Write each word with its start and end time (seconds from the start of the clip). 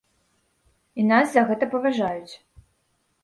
І 1.03 1.03
нас 1.11 1.27
за 1.33 1.43
гэта 1.49 1.65
паважаюць! 1.73 2.33